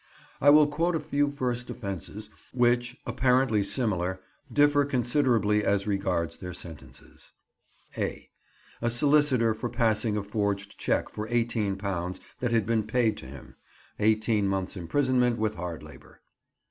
I 0.41 0.49
will 0.49 0.65
quote 0.65 0.95
a 0.95 0.99
few 0.99 1.29
first 1.29 1.69
offences 1.69 2.31
which, 2.53 2.97
apparently 3.05 3.63
similar, 3.63 4.19
differ 4.51 4.83
considerably 4.83 5.63
as 5.63 5.85
regards 5.85 6.37
their 6.37 6.55
sentences:— 6.55 7.33
(a) 7.95 8.27
A 8.81 8.89
solicitor 8.89 9.53
for 9.53 9.69
passing 9.69 10.17
a 10.17 10.23
forged 10.23 10.79
cheque 10.79 11.09
for 11.09 11.27
£18 11.27 12.19
that 12.39 12.51
had 12.51 12.65
been 12.65 12.81
paid 12.81 13.15
to 13.17 13.27
him: 13.27 13.57
18 13.99 14.47
months' 14.47 14.75
imprisonment 14.75 15.37
with 15.37 15.53
hard 15.53 15.83
labour. 15.83 16.21